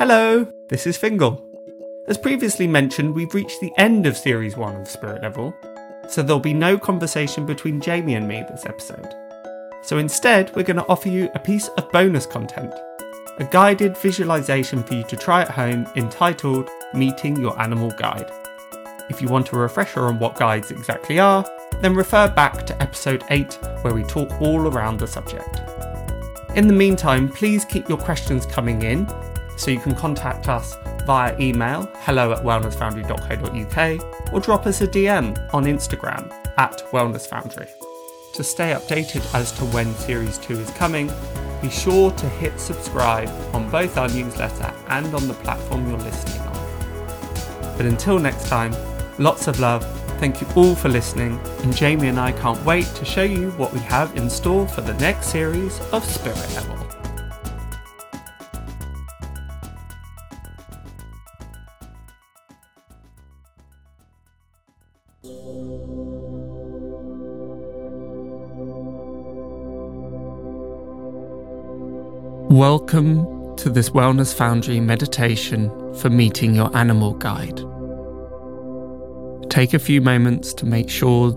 [0.00, 1.42] Hello, this is Fiongal.
[2.06, 5.54] As previously mentioned, we've reached the end of Series 1 of Spirit Level,
[6.08, 9.14] so there'll be no conversation between Jamie and me this episode.
[9.82, 12.72] So instead, we're going to offer you a piece of bonus content
[13.40, 18.32] a guided visualization for you to try at home entitled Meeting Your Animal Guide.
[19.10, 21.44] If you want a refresher on what guides exactly are,
[21.82, 25.60] then refer back to episode 8 where we talk all around the subject.
[26.54, 29.06] In the meantime, please keep your questions coming in
[29.60, 30.74] so you can contact us
[31.04, 37.68] via email hello at wellnessfoundry.co.uk or drop us a DM on Instagram at wellnessfoundry.
[38.32, 41.12] To stay updated as to when Series 2 is coming,
[41.60, 46.40] be sure to hit subscribe on both our newsletter and on the platform you're listening
[46.48, 47.76] on.
[47.76, 48.74] But until next time,
[49.18, 49.84] lots of love,
[50.20, 53.74] thank you all for listening, and Jamie and I can't wait to show you what
[53.74, 56.79] we have in store for the next series of Spirit Level.
[72.60, 77.56] Welcome to this Wellness Foundry meditation for meeting your animal guide.
[79.48, 81.30] Take a few moments to make sure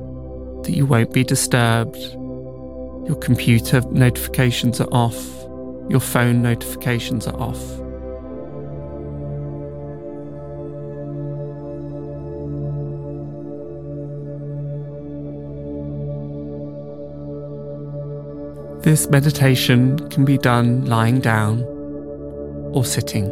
[0.63, 1.95] that you won't be disturbed.
[3.07, 5.15] Your computer notifications are off,
[5.89, 7.61] your phone notifications are off.
[18.83, 21.63] This meditation can be done lying down
[22.73, 23.29] or sitting.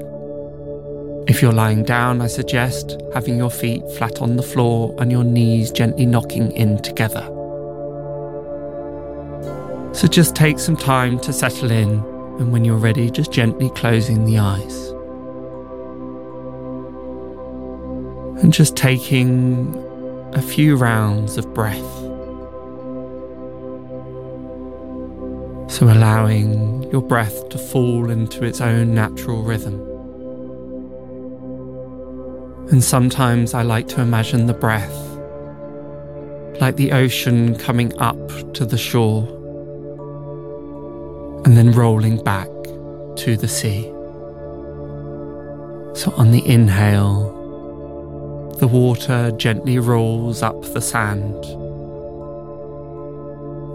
[1.28, 5.26] If you're lying down, I suggest having your feet flat on the floor and your
[5.26, 7.26] knees gently knocking in together.
[9.94, 12.00] So just take some time to settle in,
[12.40, 14.88] and when you're ready, just gently closing the eyes.
[18.42, 19.75] And just taking
[20.34, 22.11] a few rounds of breath.
[25.81, 29.81] So allowing your breath to fall into its own natural rhythm.
[32.69, 34.96] And sometimes I like to imagine the breath
[36.62, 38.19] like the ocean coming up
[38.53, 39.24] to the shore
[41.46, 42.46] and then rolling back
[43.16, 43.86] to the sea.
[46.00, 47.31] So on the inhale,
[48.59, 51.44] the water gently rolls up the sand.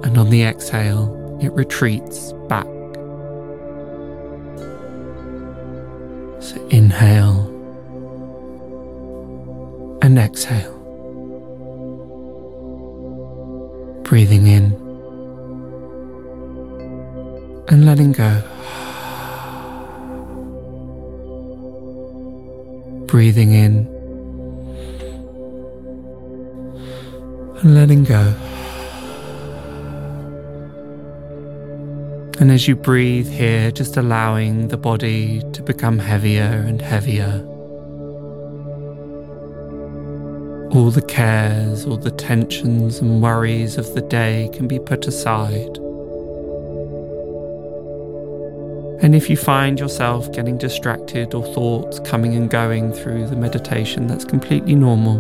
[0.05, 2.67] And on the exhale, it retreats back.
[6.41, 7.53] So inhale
[10.03, 10.73] and exhale.
[14.05, 14.73] Breathing in
[17.69, 18.43] and letting go.
[23.07, 23.87] Breathing in
[27.61, 28.46] and letting go.
[32.47, 37.45] And as you breathe here, just allowing the body to become heavier and heavier.
[40.71, 45.77] All the cares, all the tensions and worries of the day can be put aside.
[49.03, 54.07] And if you find yourself getting distracted or thoughts coming and going through the meditation,
[54.07, 55.19] that's completely normal.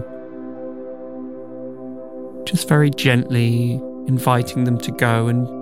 [2.44, 5.55] Just very gently inviting them to go and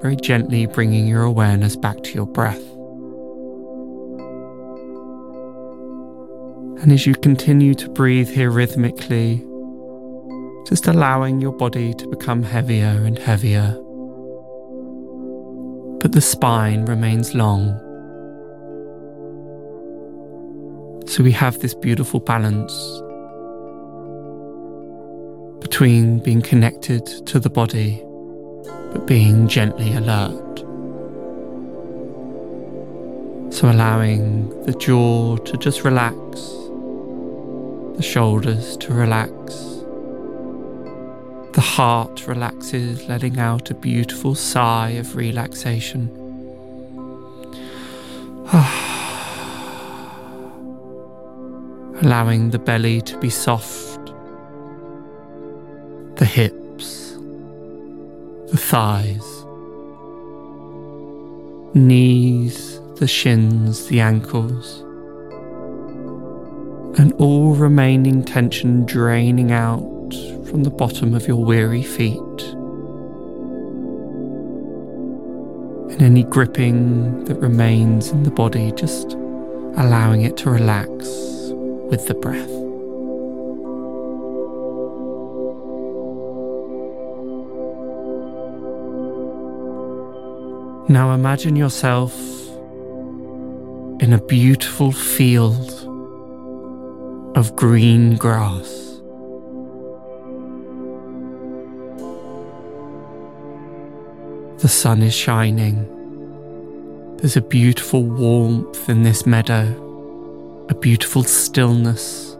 [0.00, 2.62] very gently bringing your awareness back to your breath.
[6.82, 9.38] And as you continue to breathe here rhythmically,
[10.68, 13.72] just allowing your body to become heavier and heavier.
[16.00, 17.82] But the spine remains long.
[21.08, 22.72] So we have this beautiful balance
[25.60, 28.05] between being connected to the body
[28.92, 30.58] but being gently alert.
[33.52, 36.16] So allowing the jaw to just relax,
[37.96, 39.32] the shoulders to relax,
[41.52, 46.10] the heart relaxes, letting out a beautiful sigh of relaxation.
[52.02, 54.12] allowing the belly to be soft,
[56.16, 56.65] the hips
[58.48, 59.44] the thighs,
[61.74, 64.80] knees, the shins, the ankles,
[66.98, 69.80] and all remaining tension draining out
[70.48, 72.20] from the bottom of your weary feet.
[75.90, 79.12] And any gripping that remains in the body, just
[79.76, 80.92] allowing it to relax
[81.90, 82.65] with the breath.
[90.88, 92.14] Now imagine yourself
[94.00, 95.72] in a beautiful field
[97.36, 98.68] of green grass.
[104.62, 105.86] The sun is shining.
[107.16, 109.66] There's a beautiful warmth in this meadow,
[110.68, 112.34] a beautiful stillness,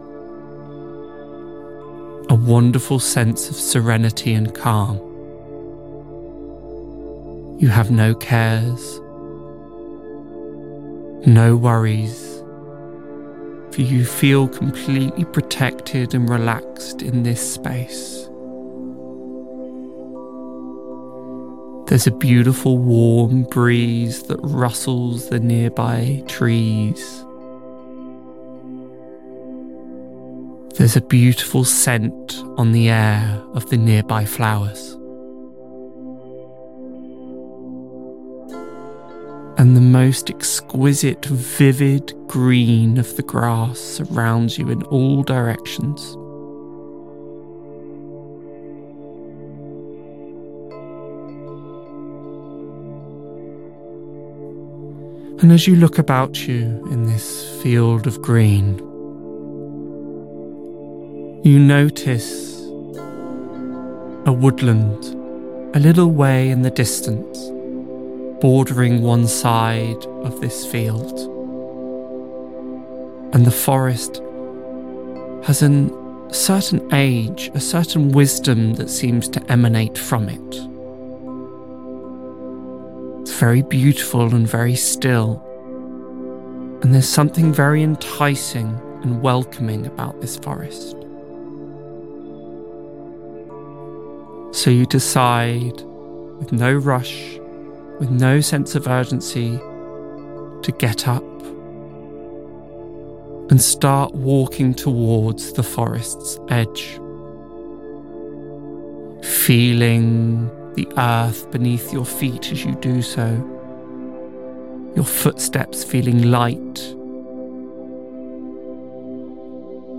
[2.29, 5.06] a wonderful sense of serenity and calm.
[7.59, 8.99] You have no cares,
[11.25, 12.43] no worries,
[13.71, 18.29] for you feel completely protected and relaxed in this space.
[21.87, 27.25] There's a beautiful warm breeze that rustles the nearby trees.
[30.75, 34.96] There's a beautiful scent on the air of the nearby flowers.
[39.57, 46.15] And the most exquisite, vivid green of the grass surrounds you in all directions.
[55.41, 58.77] And as you look about you in this field of green,
[61.43, 62.61] you notice
[64.27, 65.03] a woodland
[65.75, 67.51] a little way in the distance
[68.39, 71.19] bordering one side of this field.
[73.33, 74.21] And the forest
[75.43, 80.55] has a certain age, a certain wisdom that seems to emanate from it.
[83.21, 85.43] It's very beautiful and very still.
[86.81, 88.67] And there's something very enticing
[89.03, 90.95] and welcoming about this forest.
[94.55, 95.81] So you decide,
[96.39, 97.39] with no rush,
[97.99, 99.57] with no sense of urgency
[100.61, 101.23] to get up
[103.49, 106.99] and start walking towards the forest's edge.
[109.23, 113.25] Feeling the earth beneath your feet as you do so,
[114.95, 116.79] your footsteps feeling light.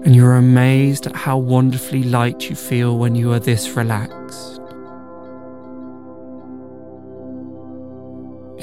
[0.05, 4.58] And you're amazed at how wonderfully light you feel when you are this relaxed.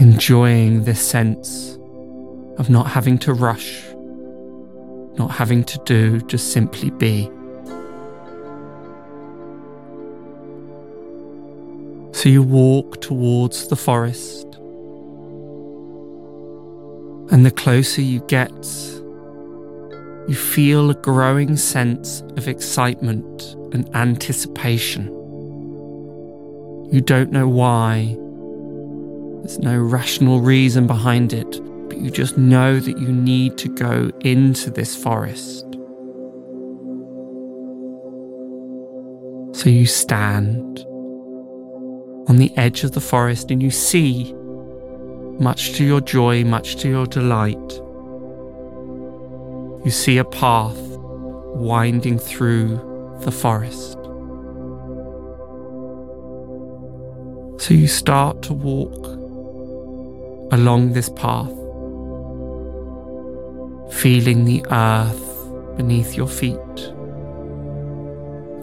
[0.06, 1.80] Enjoying this sense
[2.60, 3.84] of not having to rush,
[5.18, 7.24] not having to do, just simply be.
[12.14, 14.46] So you walk towards the forest,
[17.32, 18.52] and the closer you get,
[20.28, 25.08] you feel a growing sense of excitement and anticipation.
[26.92, 28.16] You don't know why
[29.46, 34.10] there's no rational reason behind it, but you just know that you need to go
[34.22, 35.62] into this forest.
[39.56, 40.80] So you stand
[42.28, 44.34] on the edge of the forest and you see,
[45.40, 47.72] much to your joy, much to your delight,
[49.86, 50.80] you see a path
[51.54, 52.78] winding through
[53.22, 53.94] the forest.
[57.64, 59.25] So you start to walk
[60.56, 61.52] along this path,
[63.94, 65.26] feeling the earth
[65.76, 66.78] beneath your feet,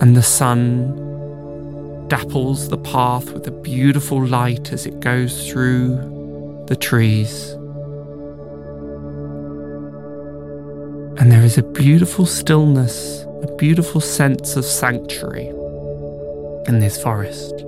[0.01, 0.99] and the sun
[2.09, 7.51] dapples the path with a beautiful light as it goes through the trees.
[11.21, 15.49] And there is a beautiful stillness, a beautiful sense of sanctuary
[16.69, 17.67] in this forest.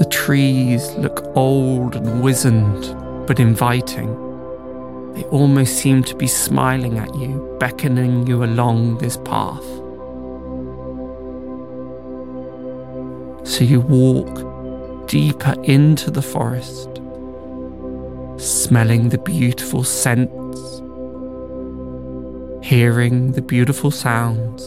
[0.00, 4.08] The trees look old and wizened, but inviting.
[5.12, 9.62] They almost seem to be smiling at you, beckoning you along this path.
[13.46, 16.88] So you walk deeper into the forest,
[18.38, 20.80] smelling the beautiful scents,
[22.66, 24.66] hearing the beautiful sounds,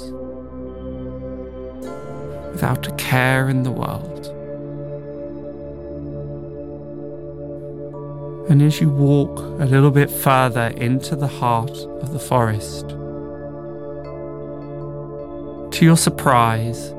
[2.51, 4.29] without a care in the world.
[8.49, 12.89] And as you walk a little bit further into the heart of the forest,
[15.71, 16.89] to your surprise,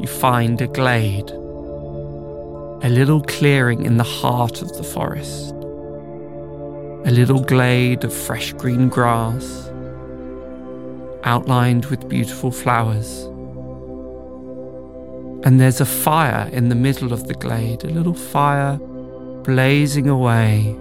[0.00, 5.54] you find a glade, a little clearing in the heart of the forest.
[7.04, 9.68] a little glade of fresh green grass,
[11.24, 13.24] outlined with beautiful flowers.
[15.44, 18.78] And there's a fire in the middle of the glade, a little fire
[19.44, 20.76] blazing away,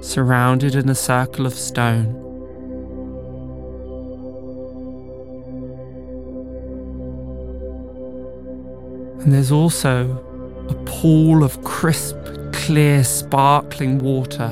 [0.00, 2.20] surrounded in a circle of stone.
[9.20, 10.10] And there's also
[10.68, 12.16] a pool of crisp,
[12.52, 14.48] clear, sparkling water.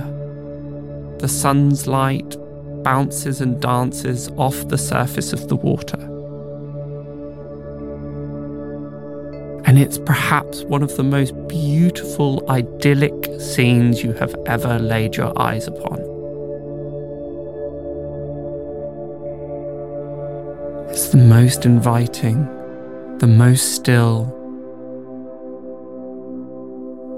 [1.18, 2.37] The sun's light
[2.82, 6.12] bounces and dances off the surface of the water.
[9.73, 15.33] And it's perhaps one of the most beautiful, idyllic scenes you have ever laid your
[15.41, 15.99] eyes upon.
[20.91, 22.45] It's the most inviting,
[23.17, 24.26] the most still,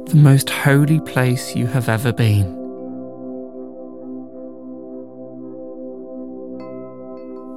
[0.07, 2.47] the most holy place you have ever been.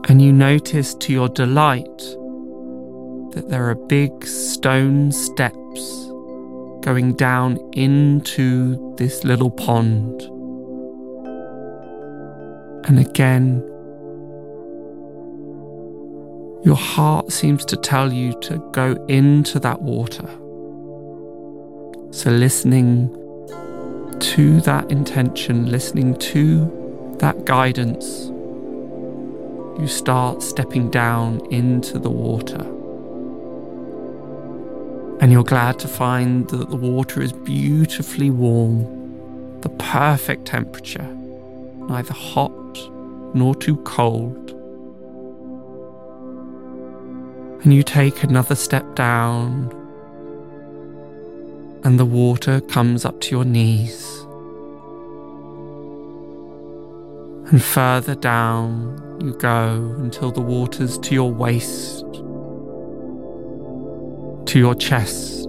[0.10, 2.18] And you notice to your delight
[3.32, 6.08] that there are big stone steps
[6.82, 10.22] going down into this little pond.
[12.88, 13.62] And again,
[16.64, 20.30] your heart seems to tell you to go into that water.
[22.12, 23.10] So, listening
[24.20, 28.28] to that intention, listening to that guidance,
[29.78, 32.66] you start stepping down into the water
[35.20, 41.08] and you're glad to find that the water is beautifully warm, the perfect temperature,
[41.90, 42.54] neither hot
[43.34, 44.52] nor too cold.
[47.64, 49.72] And you take another step down,
[51.84, 54.06] and the water comes up to your knees.
[57.50, 62.06] And further down you go until the water's to your waist
[64.48, 65.44] to your chest,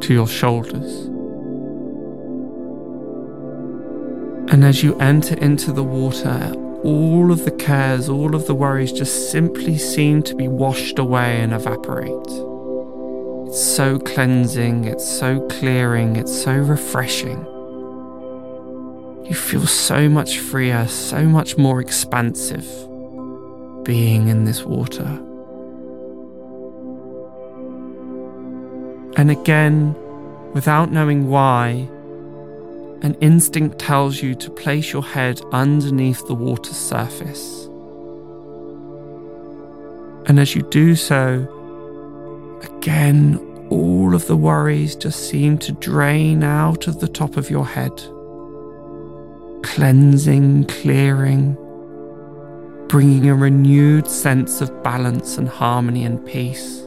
[0.00, 1.06] to your shoulders.
[4.52, 8.92] And as you enter into the water, all of the cares, all of the worries
[8.92, 12.10] just simply seem to be washed away and evaporate.
[13.48, 17.44] It's so cleansing, it's so clearing, it's so refreshing.
[19.28, 22.66] You feel so much freer, so much more expansive
[23.84, 25.20] being in this water.
[29.24, 29.94] And again,
[30.52, 31.88] without knowing why,
[33.00, 37.64] an instinct tells you to place your head underneath the water's surface.
[40.28, 41.48] And as you do so,
[42.64, 43.38] again,
[43.70, 47.96] all of the worries just seem to drain out of the top of your head,
[49.62, 51.56] cleansing, clearing,
[52.88, 56.86] bringing a renewed sense of balance and harmony and peace.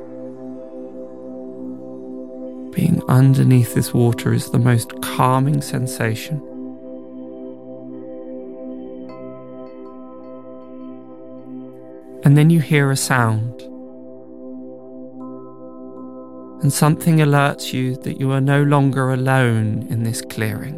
[2.78, 6.38] Being underneath this water is the most calming sensation.
[12.24, 13.60] And then you hear a sound.
[16.62, 20.78] And something alerts you that you are no longer alone in this clearing.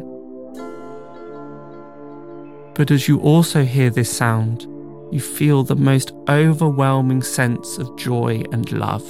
[2.76, 4.62] But as you also hear this sound,
[5.12, 9.04] you feel the most overwhelming sense of joy and love.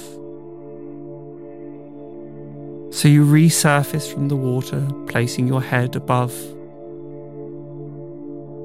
[2.91, 6.33] So you resurface from the water, placing your head above.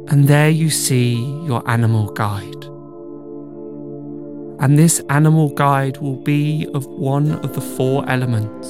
[0.09, 1.15] And there you see
[1.45, 2.65] your animal guide.
[4.59, 8.69] And this animal guide will be of one of the four elements.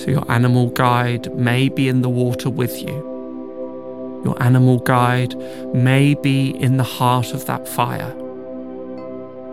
[0.00, 4.22] So your animal guide may be in the water with you.
[4.24, 5.36] Your animal guide
[5.74, 8.25] may be in the heart of that fire.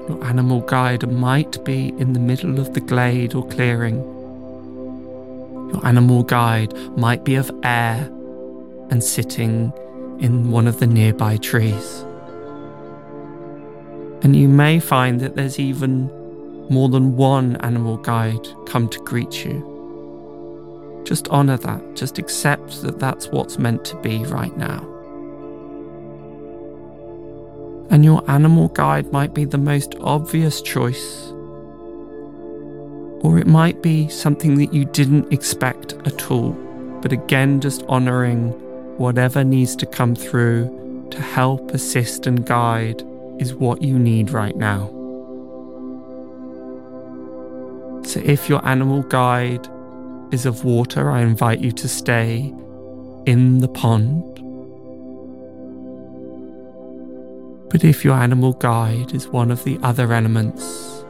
[0.08, 4.04] Your animal guide might be in the middle of the glade or clearing
[5.74, 8.06] your animal guide might be of air
[8.92, 9.74] and sitting
[10.20, 12.06] in one of the nearby trees.
[14.22, 16.12] And you may find that there's even
[16.70, 19.72] more than one animal guide come to greet you.
[21.06, 24.93] Just honour that, just accept that that's what's meant to be right now.
[27.94, 31.32] And your animal guide might be the most obvious choice
[33.24, 36.52] or it might be something that you didn't expect at all,
[37.02, 38.50] but again, just honoring
[38.98, 43.02] whatever needs to come through to help, assist, and guide
[43.40, 44.88] is what you need right now.
[48.06, 49.66] So, if your animal guide
[50.34, 52.54] is of water, I invite you to stay
[53.26, 54.33] in the pond.
[57.74, 61.04] But if your animal guide is one of the other elements,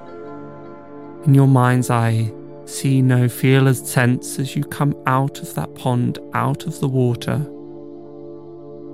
[1.26, 2.32] in your mind's eye,
[2.64, 6.88] see no feel or sense as you come out of that pond, out of the
[6.88, 7.46] water.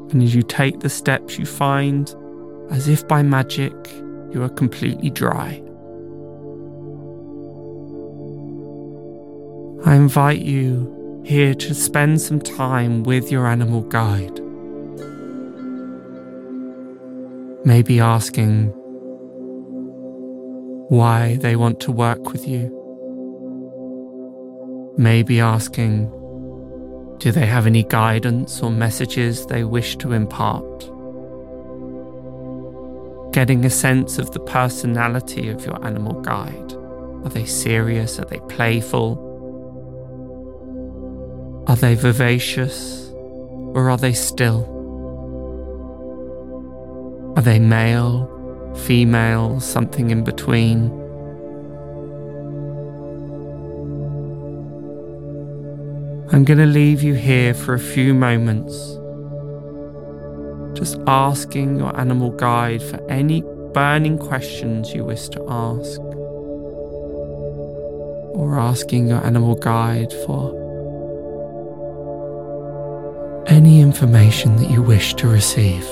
[0.09, 2.11] And as you take the steps, you find,
[2.71, 3.73] as if by magic,
[4.31, 5.61] you are completely dry.
[9.85, 14.49] I invite you here to spend some time with your animal guide.
[17.66, 18.68] Maybe asking
[20.89, 22.75] why they want to work with you.
[24.98, 26.10] Maybe asking,
[27.20, 30.63] do they have any guidance or messages they wish to impart?
[33.34, 36.74] Getting a sense of the personality of your animal guide.
[37.24, 38.18] Are they serious?
[38.20, 39.25] Are they playful?
[41.68, 44.78] Are they vivacious or are they still?
[47.39, 48.27] Are they male,
[48.86, 50.91] female, something in between?
[56.34, 58.75] I'm going to leave you here for a few moments,
[60.77, 63.41] just asking your animal guide for any
[63.74, 66.01] burning questions you wish to ask,
[68.36, 70.51] or asking your animal guide for
[73.48, 75.88] any information that you wish to receive.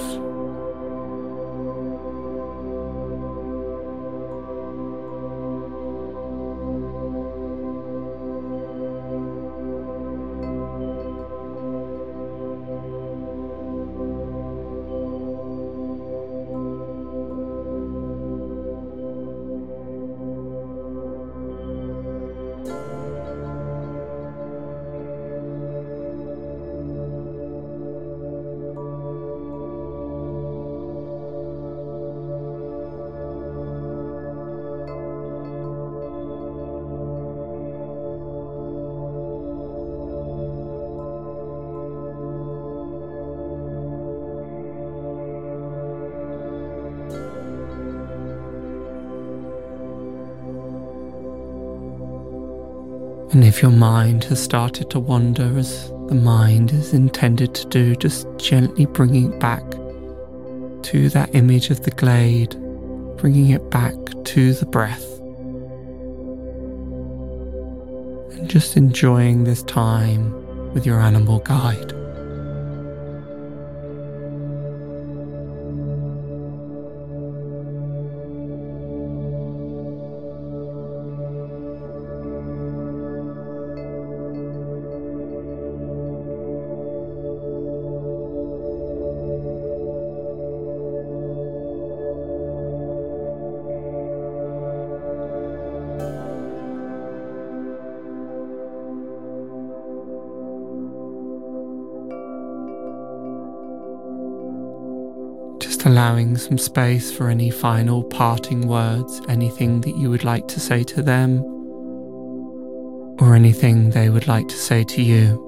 [53.37, 57.95] And if your mind has started to wander as the mind is intended to do,
[57.95, 59.61] just gently bringing it back
[60.85, 62.55] to that image of the glade,
[63.17, 65.05] bringing it back to the breath.
[68.39, 71.96] And just enjoying this time with your animal guide.
[105.87, 110.83] Allowing some space for any final parting words, anything that you would like to say
[110.83, 111.39] to them,
[113.21, 115.41] or anything they would like to say to you.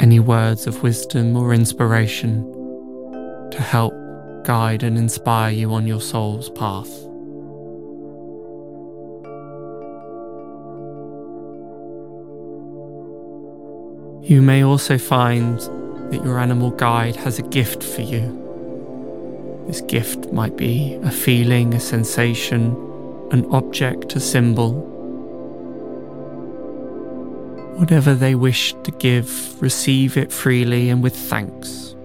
[0.00, 2.44] Any words of wisdom or inspiration
[3.50, 3.92] to help
[4.42, 6.88] guide and inspire you on your soul's path.
[14.26, 15.58] You may also find
[16.10, 18.45] that your animal guide has a gift for you.
[19.66, 22.76] This gift might be a feeling, a sensation,
[23.32, 24.72] an object, a symbol.
[27.76, 31.96] Whatever they wish to give, receive it freely and with thanks.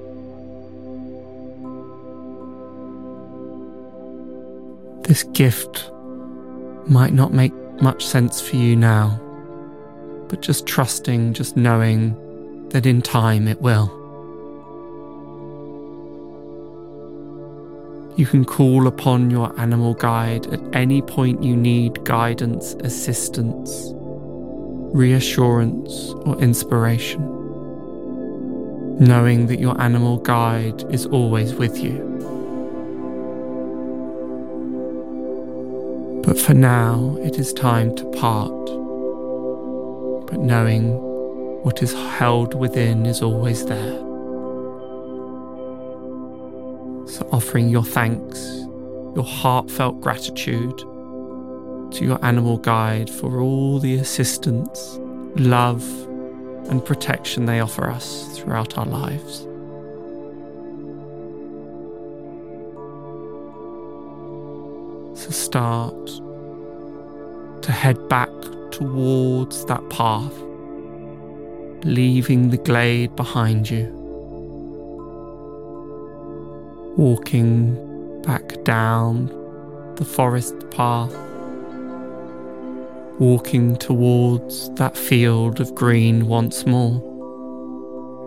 [5.08, 5.90] This gift
[6.88, 9.20] might not make much sense for you now,
[10.30, 14.01] but just trusting, just knowing that in time it will.
[18.18, 23.94] You can call upon your animal guide at any point you need guidance, assistance,
[24.94, 27.22] reassurance, or inspiration,
[29.00, 32.10] knowing that your animal guide is always with you.
[36.26, 38.52] But for now, it is time to part.
[40.28, 40.98] But knowing
[41.64, 44.11] what is held within is always there.
[47.22, 48.40] So, offering your thanks,
[49.16, 54.98] your heartfelt gratitude to your animal guide for all the assistance,
[55.36, 55.84] love,
[56.72, 59.42] and protection they offer us throughout our lives.
[65.24, 66.08] So start
[67.62, 68.32] to head back
[68.72, 70.34] towards that path,
[71.84, 74.01] leaving the glade behind you.
[77.02, 79.26] Walking back down
[79.96, 81.12] the forest path,
[83.20, 87.02] walking towards that field of green once more.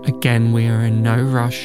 [0.07, 1.65] Again, we are in no rush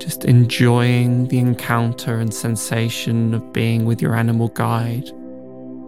[0.00, 5.06] just enjoying the encounter and sensation of being with your animal guide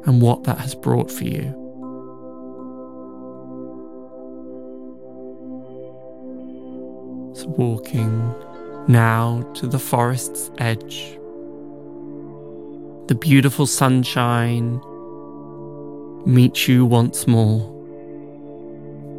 [0.04, 1.44] and what that has brought for you.
[7.34, 8.34] So, walking
[8.90, 11.16] now to the forest's edge,
[13.06, 14.80] the beautiful sunshine
[16.26, 17.60] meets you once more.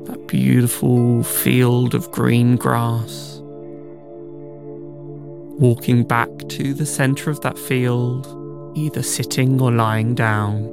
[0.05, 3.41] That beautiful field of green grass
[5.61, 8.27] walking back to the centre of that field,
[8.75, 10.63] either sitting or lying down.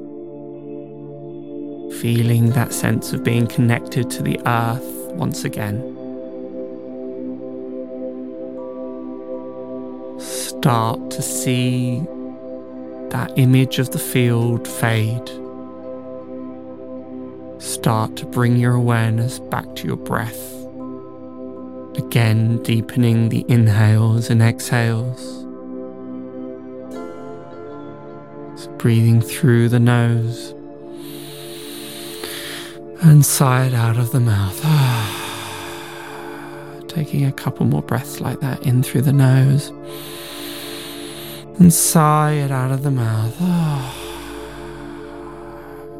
[2.00, 5.98] Feeling that sense of being connected to the earth once again.
[10.58, 12.00] Start to see
[13.10, 15.30] that image of the field fade.
[17.62, 20.52] Start to bring your awareness back to your breath.
[21.96, 25.20] Again, deepening the inhales and exhales.
[28.60, 30.56] So breathing through the nose
[33.00, 34.60] and sigh it out of the mouth.
[36.88, 39.70] Taking a couple more breaths like that in through the nose
[41.58, 43.36] and sigh it out of the mouth.
[43.40, 43.94] Ah.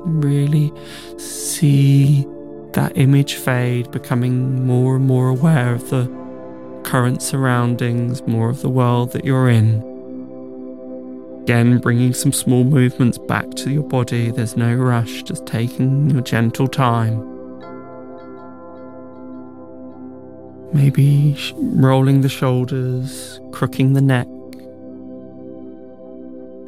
[0.05, 0.73] Really
[1.18, 2.27] see
[2.73, 6.07] that image fade, becoming more and more aware of the
[6.85, 9.83] current surroundings, more of the world that you're in.
[11.42, 14.31] Again, bringing some small movements back to your body.
[14.31, 17.25] There's no rush, just taking your gentle time.
[20.73, 24.29] Maybe rolling the shoulders, crooking the neck.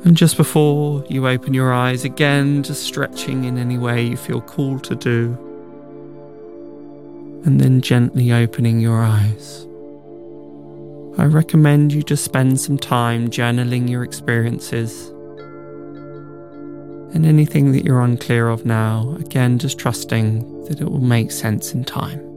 [0.04, 4.40] And just before you open your eyes again, just stretching in any way you feel
[4.40, 5.38] called to do
[7.44, 9.66] and then gently opening your eyes.
[11.18, 15.08] I recommend you to spend some time journaling your experiences
[17.12, 21.74] and anything that you're unclear of now, again, just trusting that it will make sense
[21.74, 22.29] in time.